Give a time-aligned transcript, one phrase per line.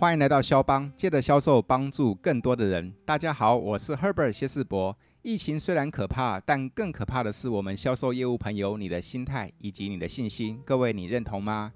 [0.00, 2.94] 欢迎来到肖邦，借着销售帮助更多的人。
[3.04, 4.96] 大家好，我是 Herbert 谢世博。
[5.22, 10.62] 疫情虽然可怕，但更可怕的是我们销售业务朋友你的心态以及你的信心。
[10.64, 11.72] 各位，你认同吗？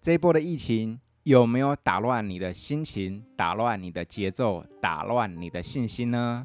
[0.00, 6.44] 这一波的疫情有没有打乱你的心情，打乱你的节奏，打乱你的信心呢？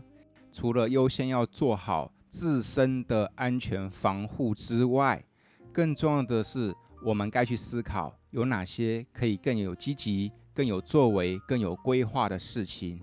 [0.53, 5.25] 除了优先要做好自身的安全防护之外，
[5.73, 13.01] 更重要的是，我们该去思考有哪些可以更有积极、更有作为、更有规划的事情。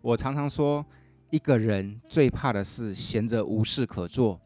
[0.00, 0.84] 我常常说，
[1.30, 4.40] 一个人最怕的是闲着无事可做，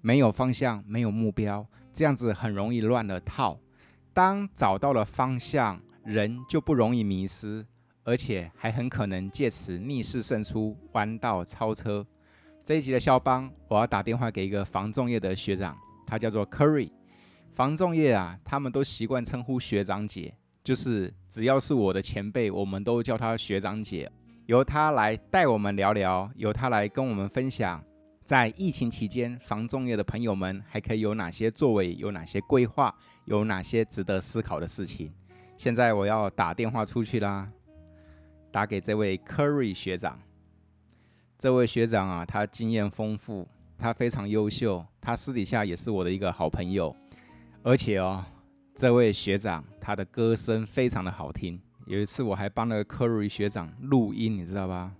[0.00, 3.58] 没有方向、没有目标，这样子很容易乱了套。
[4.12, 7.66] 当找到了方向，人就不容易迷失。
[8.04, 12.04] 而且还很可能借此逆势胜出，弯道超车。
[12.64, 16.90] 这一集的肖邦，我要打电话给一个防重业的学长，他叫做 Curry。
[17.54, 24.10] 防重业啊，他们都习惯称呼学长姐，就是只要是我的前辈，我们都叫他学长姐。
[24.46, 27.82] 由他来带我们聊聊，由他来跟我们分享，
[28.24, 35.12] 在疫情期间，防中业的朋友们还可以有哪些作为，有哪些规划，有哪些值得思考的事情。
[35.56, 37.48] 现在我要打电话出去啦。
[38.50, 40.20] 打给这位 Curry 学长，
[41.38, 46.94] 这位学长啊，他经验丰富，他非常优秀，他私底下也是我的一个好朋友，
[47.62, 48.22] 而且哦，
[48.74, 51.60] 这位学长他的歌声非常的好听。
[51.86, 54.92] 有一次我还帮那个 Curry 学长录音，你知道吧？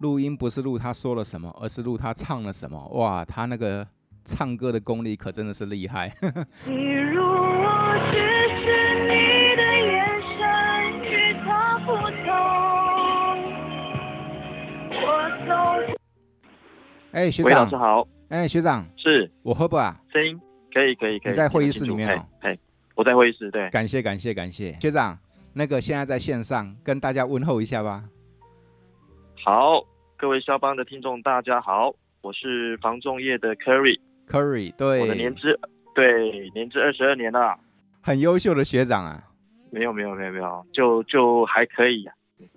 [0.00, 2.86] 录音不是录他说了什么，而是录他唱了什么。
[2.88, 3.86] 哇，他那个
[4.24, 6.12] 唱歌的功力可真的是厉害。
[17.12, 18.06] 哎，学长，老师好。
[18.28, 19.96] 哎，学长，是我喝不啊？
[20.12, 20.38] 声音
[20.72, 21.30] 可以，可以，可以。
[21.30, 22.26] 你在会议室里面哦。
[22.40, 22.58] 哎，
[22.94, 23.50] 我在会议室。
[23.50, 24.72] 对，感谢，感谢，感谢。
[24.80, 25.18] 学长，
[25.52, 28.04] 那个现在在线上跟大家问候一下吧。
[29.44, 29.84] 好，
[30.16, 33.98] 各位肖邦的听众，大家好，我是防仲业的 Curry。
[34.28, 35.58] Curry，对，我的年资，
[35.94, 37.58] 对，年资二十二年了。
[38.00, 39.22] 很优秀的学长啊。
[39.70, 42.06] 没有，没有，没有，没有，就就还可以。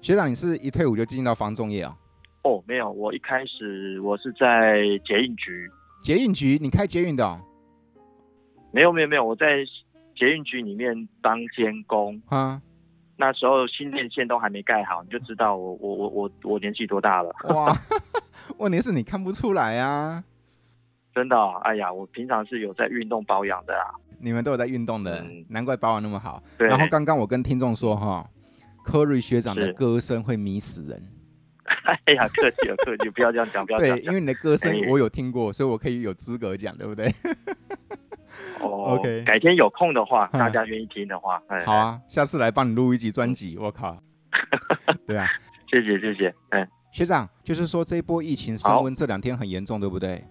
[0.01, 1.97] 学长，你是一退伍就进到防仲业啊？
[2.43, 5.69] 哦，没有，我一开始我是在捷运局。
[6.03, 7.41] 捷运局，你开捷运的哦？
[8.71, 9.65] 没有，没有，没有，我在
[10.17, 12.21] 捷运局里面当监工。
[12.27, 12.61] 啊，
[13.15, 17.33] 那时候新电线都还没盖好，你就知道我我我我我年纪多大了。
[17.49, 17.71] 哇，
[18.57, 20.23] 问题是你看不出来啊。
[21.15, 21.59] 真的哦？
[21.63, 23.89] 哎呀，我平常是有在运动保养的啊。
[24.19, 26.41] 你们都有在运动的，嗯，难怪保养那么好。
[26.57, 26.67] 对。
[26.67, 28.27] 然后刚刚我跟听众说哈
[28.85, 31.01] ，Curry 学长的歌声会迷死人。
[32.05, 34.05] 哎呀，客气了，客气，不要这样讲，不要这样讲。
[34.05, 37.11] 对，因为你的歌声我有听过，所以我可以有资格讲，对不对？
[38.61, 43.57] 哦，OK，改天有空的话，大家愿意听的话，好啊，下次来帮你录一集专辑。
[43.57, 43.97] 我靠，
[45.07, 45.27] 对啊，
[45.69, 50.23] 谢谢谢谢，哎，学长，就是说这一波疫情升温这两天很严重，对不对？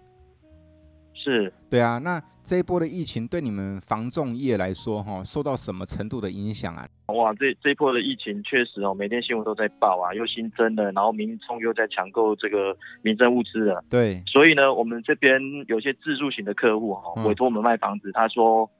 [1.26, 6.86] 是，对啊，那这一波的疫情对你们房仲业来说，哈，受到什么程度的影响啊？
[7.08, 13.84] 哇，这这一波的疫情确实哦，每天新闻都在报啊，又新增了，然后民众又在抢购这个民生物资了。
[13.90, 18.70] 对，所以呢，我们这边有些自住型的客户哈，委托我们卖房子，嗯、他说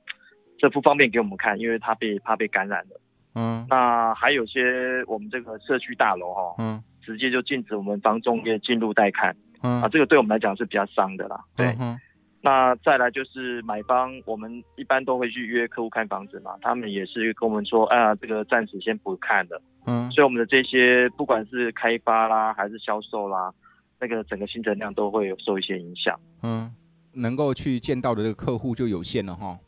[0.57, 3.01] 这不方便给我们看，因为他被怕被感染了。
[3.35, 9.37] 嗯，那还有些我们这个社区大楼哈，嗯，直接就禁止我们房仲业进入带看。
[9.63, 11.41] 嗯，啊，这个对我们来讲是比较伤的啦。
[11.57, 11.75] 对。
[11.81, 11.99] 嗯
[12.43, 19.61] 那再来就是买方，我们一般都会去约客户看房子嘛，他们也是跟我们说，啊，这个暂时先不看了。
[19.87, 23.53] 嗯，所以我们的这些不管是开发啦，还是销售啦，
[23.99, 26.19] 那个整个新增量都会有受一些影响。
[26.43, 26.73] 嗯，
[27.13, 29.59] 能够去见到的这个客户就有限了哈。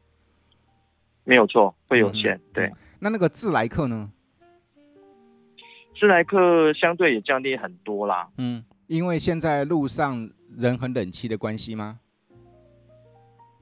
[1.24, 2.36] 没有错，会有限。
[2.36, 4.10] 嗯、对、嗯，那那个自来客呢？
[5.98, 8.28] 自来客相对也降低很多啦。
[8.38, 11.98] 嗯，因为现在路上人很冷清的关系吗？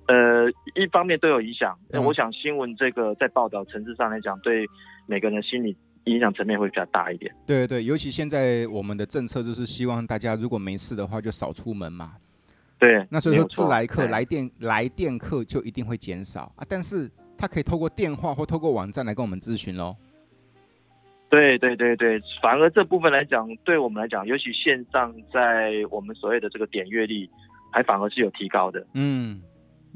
[0.08, 1.76] 呃，一方面都有影响。
[1.88, 4.64] 那、嗯、我想新闻这个在报道层次上来讲，对
[5.06, 7.34] 每个人的心理影响层面会比较大一点。
[7.44, 12.12] 对对对，尤其现在我们的政策就是希望大家如果没事的话就少出门嘛。
[12.78, 13.04] 对。
[13.10, 19.96] 那所以说自来客来电来电客就一定会减少啊，但是他可以透过电话或透过网站来跟我们咨询喽。
[21.28, 27.28] 对对对对，反而这部分来讲，对我们来讲，尤其线上在我们所谓的这个点阅率，
[27.72, 28.86] 还反而是有提高的。
[28.92, 29.42] 嗯。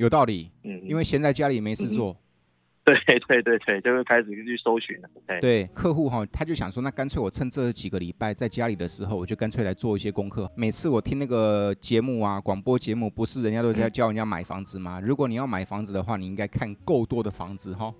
[0.01, 2.17] 有道理，嗯，因为闲在家里没事做，
[2.85, 5.09] 嗯、 对对对对，就会开始去搜寻了。
[5.27, 10.51] 对，对客户哈，他就想说，那干脆我趁这几个礼拜在家里的时候，我就干脆来做一些功课。
[10.57, 14.99] 每次我听那个节目啊，广播节目，不是人家都在教人家买房子吗？
[15.05, 17.93] 如果你要买房子的话，你应该看够多的房子哈。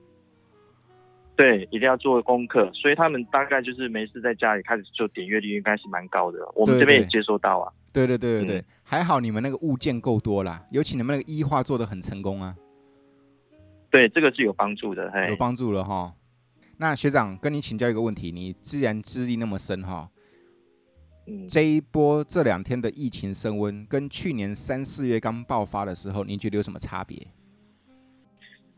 [1.37, 2.71] 对，一定要做功课。
[2.73, 6.39] 所以他们大概就是没事在家里开始做点阅率，应该是蛮高的。
[6.55, 7.73] 我们这边也接收到啊。
[7.93, 12.57] 对对对对对，嗯、还好你们那个物件够多啦，尤其你们那个一化做的很成功啊。
[13.89, 16.13] 对，这个是有帮助的，有帮助了哈。
[16.77, 20.11] 那学长跟你请教一个问题，你既然资历那么深哈，
[21.29, 27.17] 嗯，这一波这两天的疫情升温，跟去年三四月刚爆发的时候，你觉得有什么差别？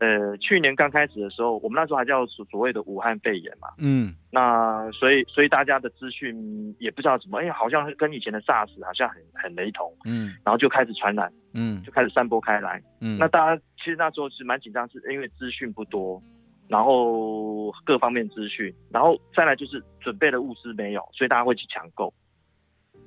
[0.03, 16.21] 呃，去年刚开始的时候，我们那时候还叫所所谓的武汉肺炎嘛，嗯，那所以所以大家的资讯也不知道怎么，哎，好像跟以前的 SARS 好像很很雷同，嗯，然后就开始传染，嗯，就开始散播开来，嗯，那大家其实那时候是蛮紧张，是因为资讯不多，
[16.67, 22.13] 然后各方面资讯，然后再来就是准备的物资没有，所以大家会去抢购，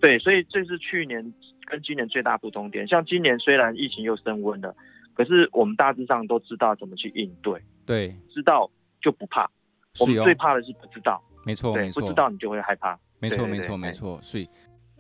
[0.00, 1.34] 对，所以这是去年
[1.66, 4.75] 跟今年最大不同点，像今年虽然疫情又升温了。
[5.17, 8.71] 可是我们大致上都知道怎么去应对，对，知道
[9.01, 9.51] 就不怕。
[9.99, 12.99] 我们最怕的是不知道，没错，没错，不知道你就会害怕。
[13.19, 14.21] 没错，没错，没错。
[14.23, 14.47] 所以，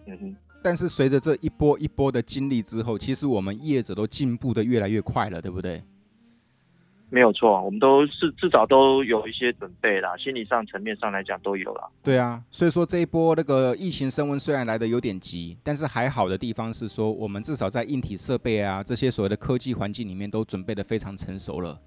[0.06, 0.36] 嗯哼。
[0.62, 5.80] 但是随着这一波一波的经历之后，其实我们业者都进步的越来越快了，对不对？
[7.16, 11.90] 没有错，我们都是至少都有一些准备啦，心理上层面上来讲都有了。
[12.02, 21.80] 对啊，所以说这一波那个疫情升温虽然来的有点急，但是还好的地方是说，我们至少在硬体设备啊这些所谓的科技环境里面都准备的非常成熟了。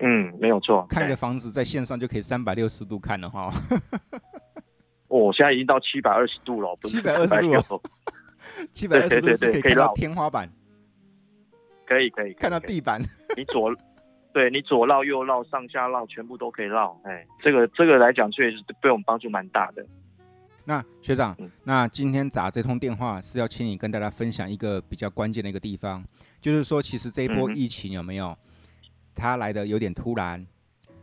[0.00, 3.50] 嗯，没有错，看个房子在线上就可以三百六十度看了哈。
[5.08, 7.80] 哦，现在已经到七百二十度了，七百二十度，
[8.74, 10.52] 七百二十度是可以看到天花板。
[11.86, 13.00] 可以可以，看到地板，
[13.36, 13.74] 你左，
[14.32, 19.86] 对你左绕右绕上下绕全部都可以绕，哎，这个这个来讲确实对我们帮助蛮大的。
[20.64, 26.04] 那学长，嗯、那今天打这通电话是要请你跟大家分享一个比较关键的一个地方，
[26.40, 28.36] 就是说其实这一波疫情有没有，嗯、
[29.14, 30.44] 它来的有点突然，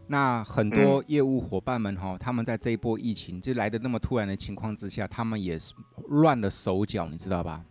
[0.06, 5.74] 那很多业务伙伴们哈、哦，他们在这一波疫情就来的那么突然的情况之下，他们也是
[6.10, 7.64] 乱了手脚，你知道吧？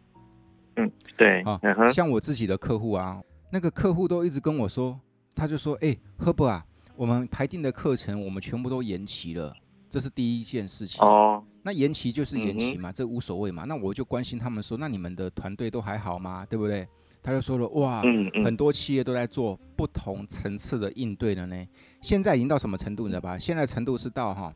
[1.19, 4.99] 嗯，对啊，像我自己的客户啊，那个客户都一直跟我说，
[5.35, 6.67] 他就说，哎，Herbert 啊，
[6.97, 9.55] 我们排定的课程我们全部都延期了，
[9.89, 11.05] 这是第一件事情。
[11.07, 13.65] 哦，那延期就是延期嘛，这无所谓嘛。
[13.65, 16.45] 那我就关心他们说，那你们的团队都还好吗？
[16.47, 16.87] 对不对？
[17.23, 18.03] 他就说了，哇，
[18.45, 21.67] 很多企业都在做不同层次的应对了呢。
[22.01, 23.39] 现在已经到什么程度，你知道吧？
[23.39, 24.53] 现在程度是到哈，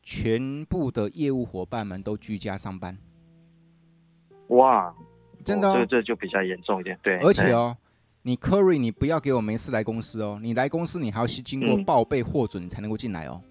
[0.00, 2.96] 全部的业务伙伴们都居家上班。
[4.48, 4.94] 哇。
[5.44, 7.18] 真的、哦，这、哦、这就比较严重一点，对。
[7.18, 7.76] 而且哦，
[8.22, 13.42] 你 Curry，你不要给我没事来公司哦，你来公司你还要去经过报备获准，你才能够进来哦。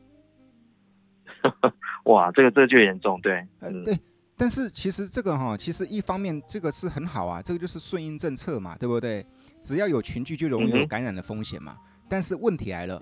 [2.05, 3.45] 哇，这个这个就严重，对。
[3.59, 3.97] 呃，对。
[4.35, 9.25] 但是其实这个哈、哦，其实一方面这个是很好啊，这个就是顺应政策嘛，对不对？
[9.61, 11.77] 只要有群聚就容易有感染的风险嘛。
[11.79, 12.99] 嗯、但是问题来了，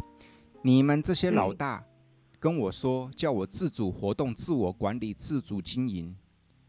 [0.62, 1.84] 你们这些老大
[2.40, 6.16] 跟我说叫我自主活动、自我管理、自主经营，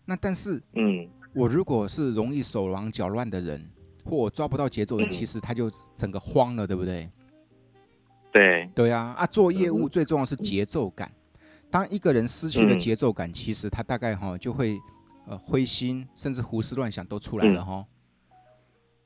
[0.04, 1.08] 那但是嗯。
[1.34, 3.70] 我如果是容易手忙脚乱的人，
[4.04, 7.10] 或我抓不到节奏的人，其实他就整个慌了，对不对？
[8.32, 9.26] 对对啊啊！
[9.26, 11.12] 做业务最重要是节奏感。
[11.70, 14.78] 当一个人失去了节奏感，其实他大概哈就会
[15.26, 17.84] 呃灰心，甚至胡思乱想都出来了哈。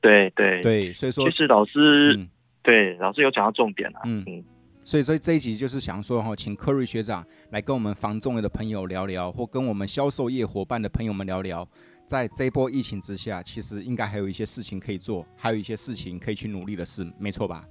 [0.01, 2.29] 对对对，所以说其实老师
[2.63, 4.01] 对老师有讲到重点了。
[4.05, 4.45] 嗯嗯。
[4.85, 11.69] 所以，所以这一集就是想说哈，请 Curry 学长来跟我们防重业的朋友聊聊，或跟我们销售业伙伴的朋友们聊聊。
[12.07, 17.65] 在这波疫情之下，其实应该还有一些事情可以做，还有一些事情可以去努力的事，没错吧？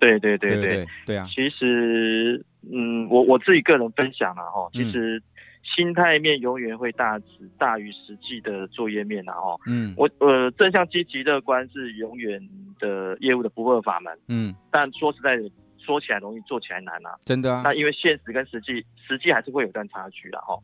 [0.00, 1.26] 对对对对对啊！
[1.28, 5.22] 其实，嗯，我我自己个人分享了哈，其实
[5.62, 7.20] 心态面永远会大
[7.58, 9.56] 大于实际的作业面的哈。
[9.66, 12.40] 嗯，我呃正向积极乐观是永远
[12.78, 14.18] 的业务的不二法门。
[14.28, 17.10] 嗯，但说实在的，说起来容易，做起来难啊。
[17.26, 17.60] 真的啊？
[17.62, 20.58] 那因为现实跟实际，实际还是会有段差距的哈。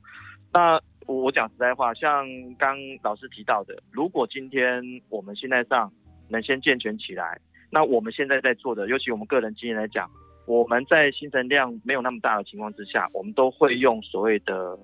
[0.51, 2.27] 那我讲实在话，像
[2.59, 5.91] 刚老师提到的，如果今天我们现在上
[6.29, 10.11] 能先健全起来，那我们现在在做的，尤其我们个人经验来讲，
[10.47, 14.79] 我们在行程量没有那么大的情况之下，我们都会用所谓的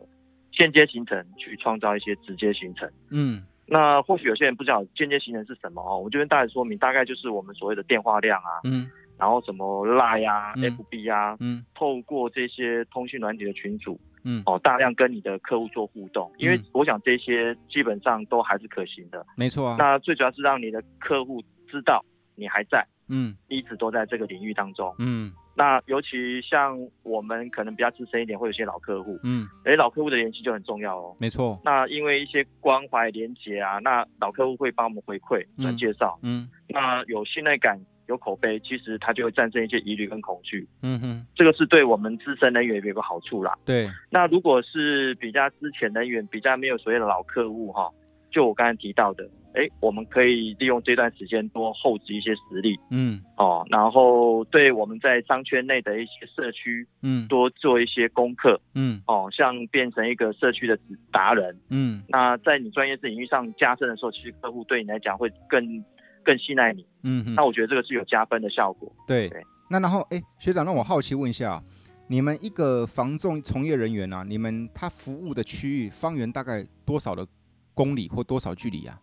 [0.53, 2.89] 间接行程去创造一些直接行程。
[3.11, 8.89] 嗯，那或许有些人不知道间接行程是什么哦，我就跟大家说明，大概就是我们所谓的电话量啊，嗯，
[9.19, 13.99] 然后什么 Line 啊、嗯、FB 啊，嗯，透过这些通讯软体的群组。
[14.25, 19.25] 嗯，哦，大量跟你的客户做互动，因为我想这些基本上都还是可行的。
[19.37, 19.77] 没错啊。
[19.79, 24.95] 那最主要是让你的客户知道你还在，嗯，一直都在这个领域当中。
[24.99, 25.33] 嗯。
[25.55, 31.15] 那尤其像我们可能比较资深一点，会有些老客户，嗯，哎，老客户的联系就很重要哦。
[31.21, 31.61] 没错。
[31.63, 37.79] 那因为一些关怀连结啊，那老客户会帮我们回馈、转介绍，嗯，那有信赖感。
[38.13, 40.69] 有口碑，其实他就会战胜一些疑虑跟恐惧。
[40.83, 43.59] 嗯哼，这个是对我们资深人员有个好处啦。
[43.65, 47.91] 对，那如果是比较之前人员，比较没有所谓的老客户哈，
[48.31, 49.29] 就我刚才提到的。
[49.55, 60.79] 哎，我们可以利用这段时间多厚植一些实力，嗯，哦，然后对我们在商圈内的一些社区，嗯，多做一些功课，嗯，哦，像变成一个社区的
[61.11, 65.85] 达人，嗯，那在你专业领域上加深的时候，其实客户对你来讲会更
[66.25, 68.91] 更信赖你，嗯哼，那我觉得这个是有加分的效果。
[69.07, 71.63] 对，对，那然后哎，学长，让我好奇问一下，
[72.09, 77.27] 你们一个防重从业人员啊，你们他服务的区域方圆大概多少的
[77.75, 78.99] 公里或多少距离啊？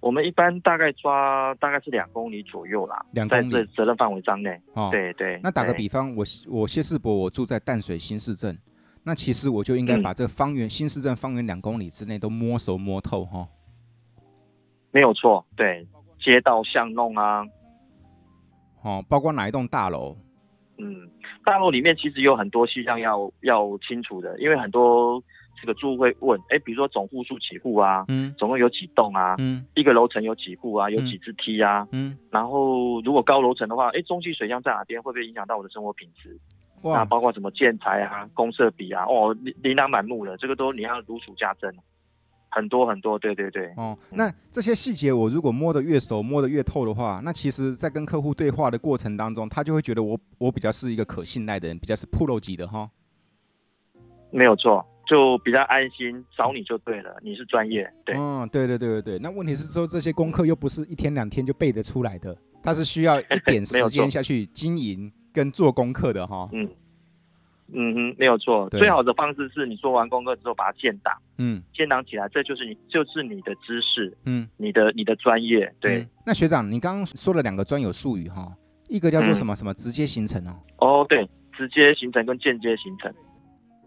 [0.00, 4.60] 我们一般大概抓大概是两公里左右啦，两公里责任范围之内。
[4.74, 5.40] 哦，对对。
[5.42, 8.56] 那打个比方，我我谢世博，我住在淡水新市镇，
[9.02, 13.48] 那其实我就应该把这个方圆、嗯、新市镇方圆两公里之内都摸熟摸透哈、哦。
[14.96, 15.86] 没有错，对，
[16.18, 17.44] 街道巷弄啊，
[18.82, 20.16] 哦，包括哪一栋大楼？
[20.78, 21.06] 嗯，
[21.44, 25.22] 大楼里面其实有很多细项要要清楚的，因为很多。
[25.58, 28.04] 这个住户会问，哎，比如说总户数几户啊？
[28.08, 29.36] 嗯，总共有几栋啊？
[29.38, 30.90] 嗯，一个楼层有几户啊？
[30.90, 31.88] 有几只梯啊？
[31.92, 35.02] 嗯，然后如果高楼层的话，哎，中继水箱在哪边？
[35.02, 36.38] 会不会影响到我的生活品质？
[36.82, 39.06] 哇，那包括什么建材啊、公设比啊？
[39.06, 41.74] 哦，琳琅满目的，这个都你要如数家珍，
[42.50, 43.72] 很多很多，对对对。
[43.76, 52.90] 哦，那这些细节我如果摸得越熟、摸得越透的话，那其实，在跟客户对话的过程当中，他就会觉得我我比较是一个可信赖的人，比较是 pro 级的哈、哦。
[54.30, 54.84] 没有错。
[55.08, 59.18] 就比较安心，找你就对了，你是专业，对，嗯，对对对对对。
[59.20, 66.48] 那问题是说这些功课又不是一天两天就背得出来的，它是需要一点时间 下去经营跟做功课的哈。
[66.52, 66.68] 嗯
[67.72, 68.68] 嗯哼，没有错。
[68.70, 75.98] 最好的方式是你做完功课之后把它建档，嗯，建档起来，这就是你就是你的知识，嗯，你的你的专业，对。
[75.98, 78.52] 嗯、那学长，你刚刚说了两个专有术语哈，
[78.88, 80.60] 一个叫做什么什么直接形成哦。
[80.78, 83.12] 哦，对，直接形成跟间接形成。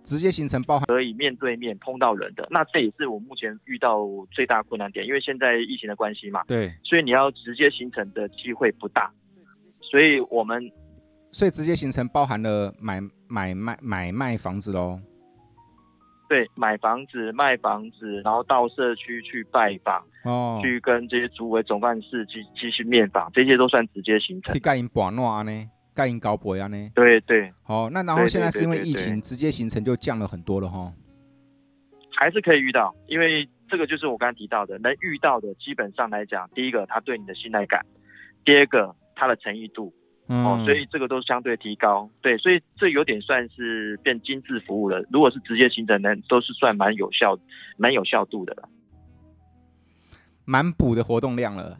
[0.02, 9.12] 直接形成包含可以面对面碰到人的，那这也是我目前遇到最大困难点，因为现在疫情的关系嘛，对，所以你要直接形成的机会不大，
[9.82, 10.72] 所以我们，
[11.32, 15.00] 所以直接形成包含了买买卖买卖房子喽，
[16.28, 24.54] 对，买房子卖房子，然后到社区去拜访，哦，去跟这些组委总干事去继续面访，这些都算直接行程。
[24.54, 25.70] 去盖因博诺呢？
[25.94, 26.92] 盖因高博呀呢？
[26.96, 30.92] 对对，好，那然后现在是因为疫情，直接行程就降了很多了哈。
[32.18, 37.86] 还是可以遇到，因为这个就是我刚刚提到的，能遇到的基本上来讲，第一个他对你的信赖感，
[38.44, 39.94] 第二个他的诚意度，
[40.32, 42.10] 嗯、哦，所以这个都相对提高。
[42.22, 45.04] 对，所以这有点算是变精致服务了。
[45.12, 47.38] 如果是直接行程呢，都是算蛮有效、
[47.78, 48.70] 蛮有效度的了，
[50.46, 51.80] 蛮补的活动量了。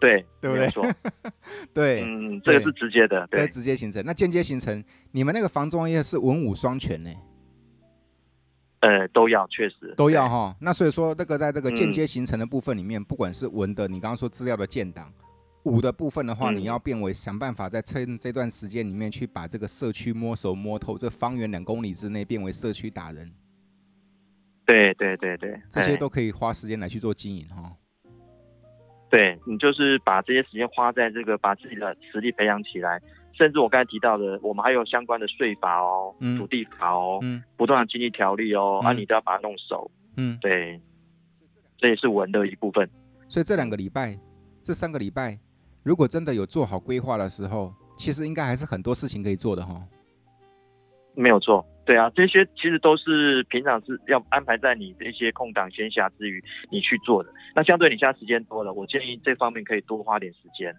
[0.00, 0.68] 对，对不对？
[1.72, 4.02] 对，嗯，这个是直接的，对，直接行程。
[4.04, 7.10] 那间接行程，你们那个房仲业是文武双全呢？
[8.80, 10.54] 呃，都要，确实都要哈。
[10.60, 15.10] 那所以说，那个在这个间接行程的部分里面，嗯、不管是文的，你刚刚说资料的建档，
[15.64, 23.30] 武的部分的话，嗯、你要变为想办法在趁这段时间里面去把这个社区摸熟摸透，这方圆两公里之内变为社区达人。
[24.66, 27.76] 对对对对，这些都可以花时间来去做经营哈。
[29.10, 33.00] 对，你就是把这些时间花在这个把自己的实力培养起来，
[33.32, 39.90] 甚至我刚才提到的，我们还有相关的税法哦，嗯、土地法哦，嗯、不断的经济条例哦，嗯、啊，你都要把它弄熟。
[40.16, 40.80] 嗯，对，
[41.78, 42.88] 这也是文的一部分。
[43.28, 44.18] 所以这两个礼拜，
[44.62, 45.38] 这三个礼拜，
[45.84, 49.80] 如果真的有做好规划的时候，其实应该还是很多事情可以做的哈。
[51.14, 51.64] 没有错。
[51.84, 57.28] 对啊，这些其实都是平常是要安排在你的一些空档闲暇之余你去做的。
[57.54, 60.74] 那相对你现在时间多了，我建议这方面可以多花点时间，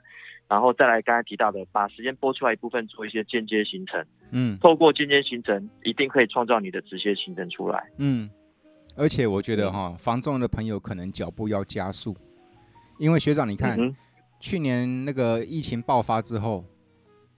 [0.50, 4.04] 然后再来刚才提到的，把时间拨出来一部分做一些间接行程。
[4.32, 7.88] 嗯，透过间接行程，一定可以创造你的直接行程出来。
[8.00, 8.28] 嗯，
[8.98, 12.18] 而且我觉得哈，房仲的朋友可能脚步要加速，
[12.98, 13.96] 因为学长你看，嗯、
[14.46, 16.64] 去年那个疫情爆发之后，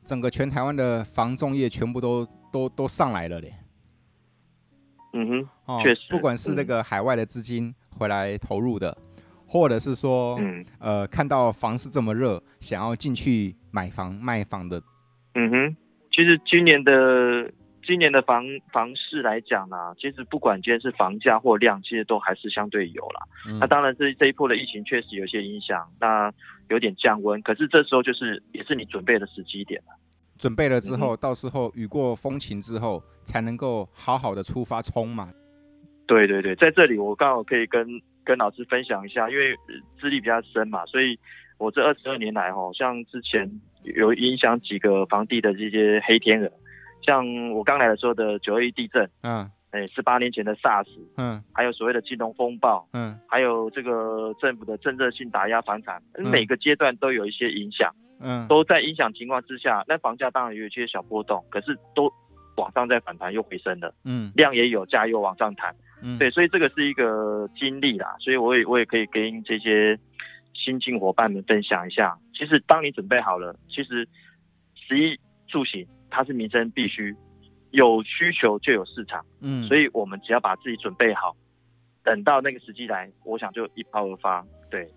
[0.03, 2.27] 整个全台湾的房仲业全部都。
[2.49, 3.53] 都都上来了嘞，
[5.11, 9.13] 嗯哼，哦，确实，不管是那个海外的资金回来投入的，嗯、
[9.45, 14.81] 或者是说，嗯，呃，看到房市这么热，想要进去买房卖房的，
[15.35, 15.75] 嗯哼，
[16.09, 16.91] 其实今年的
[17.87, 23.21] 今年的房房市来讲呢，其实不管今天是房价或量，其实都还是相对有啦。
[23.47, 26.29] 嗯、那当然，这这一波的疫情确实有些影响，那
[26.67, 29.97] 有点降温，可是这时候就是也是你准备的时机点了。
[30.37, 35.31] 准备了之后，嗯、到时候雨过风晴之后，才能够好好的出发冲嘛。
[36.05, 37.87] 对对对，在这里我刚好可以跟
[38.25, 39.55] 跟老师分享一下，因为
[39.99, 41.17] 资历比较深嘛，所以
[41.57, 43.49] 我这二十二年来哈，像之前
[43.83, 46.51] 有影响几个房地的这些黑天鹅，
[47.07, 50.85] 像我刚来的时候的九二一地震，嗯，哎，十八年前的 SARS，
[51.15, 62.11] 嗯，还有所谓的金融风暴，嗯，还有这个政府的政策性打压房产，每个阶段都有一些影响，嗯，都在影响情况之下，那房价当然有一些小波动，可是都
[62.57, 65.73] 往上再反弹又回升了，嗯，量也有，价又往上弹，
[66.03, 69.97] 嗯，对，所以这个是一个经历啦，所以我也我也可以跟这些。
[70.59, 74.05] 新进伙伴们分享一下，其实当你准备好了，其实
[74.73, 75.15] 十一
[75.47, 77.15] 住行它是民生必须，
[77.71, 81.35] 有需求就有市场，嗯，所以我们只要把自己准备好，
[82.03, 84.45] 等到那个时机来，我想就一炮而发。
[84.69, 84.89] 对，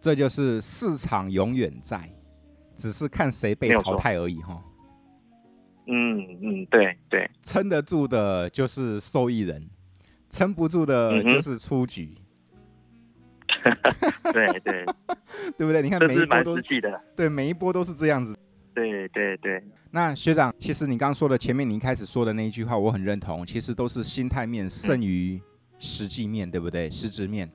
[0.00, 2.10] 这就是市场永远在，
[2.76, 4.62] 只是看谁被淘汰而已哈。
[5.86, 9.68] 嗯嗯，对对，撑得住的就是受益人，
[10.30, 12.14] 撑不住的就是出局。
[12.16, 12.20] 嗯
[14.32, 14.84] 对对，
[15.56, 15.80] 对不对？
[15.80, 18.36] 你看每一波都是的，对，每一波都是这样子。
[18.74, 19.62] 对对对。
[19.90, 23.46] 那学长，其实你刚刚说的前面你一开始说的那一句话，我很认同。
[23.46, 25.40] 其实都是心态面胜于
[25.78, 26.90] 实际面，嗯、对不对？
[26.90, 27.50] 实质面。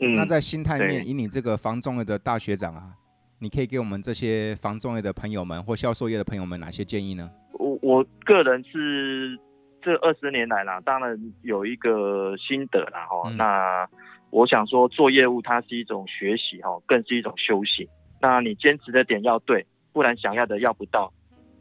[0.00, 0.14] 嗯。
[0.14, 2.92] 那在心态面，以你这个房仲业的大学长啊，
[3.38, 7.30] 你可以给我们这些房仲业的朋友们或销售业的朋友们哪些建议呢？
[7.52, 9.38] 我我个人是
[9.80, 13.30] 这二十年来啦，当然有一个心得啦哈。
[13.30, 13.88] 嗯、那
[14.30, 17.86] 我想说，做业务它是一种学习哈，更是一种修行。
[18.20, 19.64] 那你坚持的点要对，
[19.96, 21.10] 不然想要的要不到，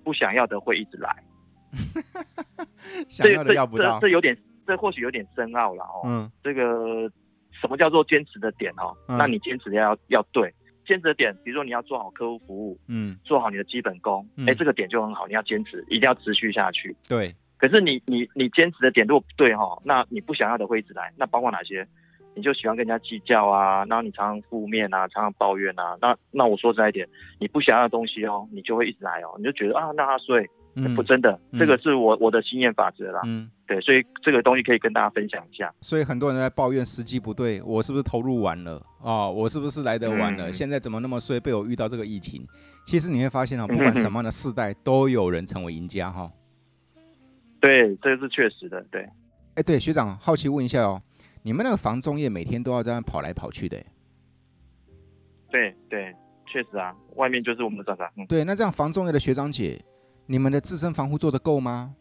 [0.04, 1.24] 不想要的会一直来。
[3.08, 4.38] 想要的要不到，这这这有点，
[4.68, 6.02] 这或许有点深奥了哦。
[6.04, 6.30] 嗯。
[6.44, 7.10] 这个
[7.62, 8.94] 什么叫做坚持的点哦？
[9.08, 10.54] 嗯、那你坚持的要要对，
[10.86, 16.94] 坚持的点，比如说你要做好客户服务，嗯，做好你的基本功，哎、嗯，这个点就很好，你要坚持，一定要持续下去。
[17.08, 17.34] 对。
[17.58, 21.88] 可是你你你坚持的点如果不对哈，那你不想要的会一直来，那包括哪些？
[22.36, 27.08] 你就喜欢跟人家计较啊，然后你常常负面啊，常常抱怨啊，那那我说实在一点，
[27.40, 35.74] 你不想要的东西哦，你就会一直来哦，你就觉得啊，那他睡，嗯、不真的，嗯、这个是我我的经验法则啦，嗯，对，所以这个东西可以跟大家分享一下。
[35.82, 40.50] 所以很多人在抱怨时机不对，我是不是投入晚了哦，我是不是来得晚了？
[40.50, 42.46] 嗯、现在怎么那么衰，被我遇到这个疫情？
[42.86, 46.30] 其实你会发现哦，不管 什么样的世代，都有人成为赢家哈。
[47.60, 49.08] 对，这个是确实的，对。
[49.56, 51.02] 哎，对，学长，好奇问一下哦。
[51.46, 53.78] 你们那个房中业每天都要这样跑来跑去的，
[55.52, 56.12] 对对，
[56.48, 58.12] 确实啊，外面就是我们的战场。
[58.18, 59.80] 嗯、对，那这样房中业的学长姐，
[60.26, 61.94] 你们的自身防护做得够吗？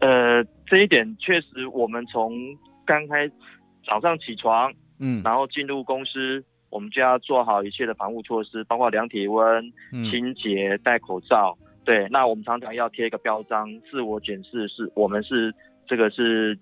[0.00, 2.32] 呃，这一点确实，我们从
[2.84, 3.30] 刚开
[3.86, 9.62] 早上起床，嗯，然后进入公司，我们就要做好一切的防护措施，包括量体温、
[10.10, 11.56] 清洁、戴口罩。
[11.84, 15.54] 对，那我们常常要贴一个标章，自我检视是我们是
[15.86, 16.58] 这个是。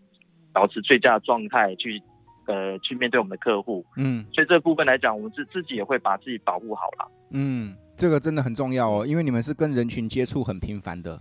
[0.54, 2.00] 保持最佳的状态去，
[2.46, 3.84] 呃，去面对我们的客户。
[3.96, 7.10] 嗯，所以这部分来讲，我们自自己也会把自己保护好了。
[7.30, 11.20] 嗯，这个真的很重要哦，因为你们是跟人群接触很频繁的。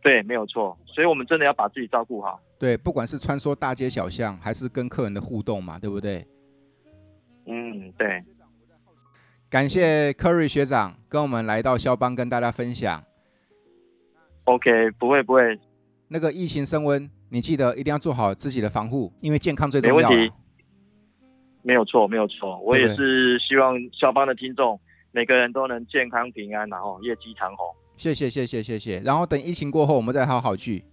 [0.00, 0.78] 对，没有错。
[0.86, 2.40] 所以我们真的要把自己照顾好。
[2.58, 6.24] 对，不管是穿梭大街小巷，还是跟客人的互动嘛，对不对？
[7.46, 8.22] 嗯，对。
[9.50, 13.04] 感谢 Curry 学长跟我们来到肖邦跟大家分享。
[14.44, 15.58] OK，不会不会。
[16.08, 17.10] 那个疫情升温。
[17.32, 20.10] 你记得一定要做好自己的防护，因为健康最重要。
[20.10, 20.34] 没问题，
[21.62, 22.58] 没有错，没有错。
[22.58, 24.78] 我也是希望校方的听众
[25.12, 27.66] 每个人都能健康平安，然后业绩长虹。
[27.96, 29.00] 谢谢，谢谢，谢谢。
[29.00, 30.84] 然后等疫情过后，我们再好好聚。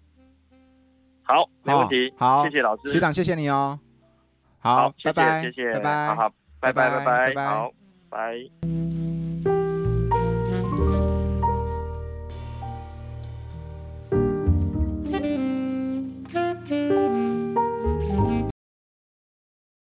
[1.24, 2.14] 好，没问题。
[2.16, 2.94] 好，谢谢老师。
[2.94, 3.78] 学长，谢谢你哦。
[4.60, 6.30] 好，拜拜，谢谢，拜拜，好好，
[6.62, 7.72] 拜拜，拜拜，好，
[8.10, 9.09] 拜。